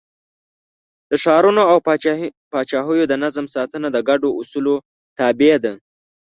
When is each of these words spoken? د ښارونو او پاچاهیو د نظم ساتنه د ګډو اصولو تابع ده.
د 1.09 1.11
ښارونو 1.23 1.61
او 1.71 1.77
پاچاهیو 2.53 3.05
د 3.07 3.13
نظم 3.23 3.45
ساتنه 3.55 3.87
د 3.91 3.97
ګډو 4.09 4.29
اصولو 4.41 4.75
تابع 5.17 5.55
ده. 5.63 5.73